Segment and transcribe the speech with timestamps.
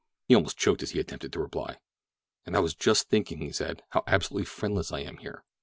[0.27, 1.77] He almost choked as he attempted to reply.
[2.47, 5.43] "And I was just thinking," he said, "how absolutely friendless I am here.